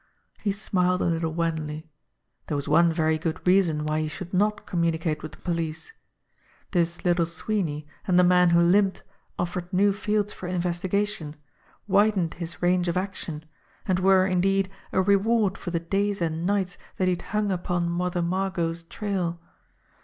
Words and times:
He 0.39 0.51
smiled 0.51 1.03
a 1.03 1.05
little 1.05 1.31
wanly. 1.35 1.87
There 2.47 2.55
was 2.55 2.67
one 2.67 2.91
very 2.91 3.19
good 3.19 3.45
reason 3.45 3.85
why 3.85 3.99
he 3.99 4.07
should 4.07 4.33
not 4.33 4.65
communicate 4.65 5.21
with 5.21 5.33
the 5.33 5.37
police. 5.37 5.93
This 6.71 7.05
Little 7.05 7.27
Sweeney 7.27 7.85
and 8.07 8.17
the 8.17 8.23
man 8.23 8.49
who 8.49 8.61
limped 8.61 9.03
offered 9.37 9.71
new 9.71 9.93
fields 9.93 10.33
for 10.33 10.47
investigation, 10.47 11.35
widened 11.87 12.33
his 12.33 12.63
range 12.63 12.87
of 12.87 12.97
action, 12.97 13.45
and 13.85 13.99
were, 13.99 14.25
indeed, 14.25 14.71
a 14.91 14.99
reward 15.03 15.55
for 15.55 15.69
the 15.69 15.79
days 15.79 16.19
and 16.19 16.47
nights 16.47 16.79
that 16.97 17.05
he 17.05 17.11
had 17.11 17.21
hung 17.21 17.51
upon 17.51 17.87
Mother 17.87 18.23
Margot's 18.23 18.81
trail. 18.81 19.39